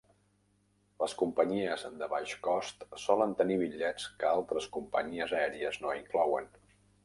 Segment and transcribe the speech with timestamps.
[1.03, 6.53] Les companyies de baix cost solen tenir bitllets que altres companyies aèries no inclouen.